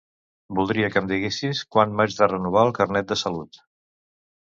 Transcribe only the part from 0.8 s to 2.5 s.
que em diguessis quan m'haig de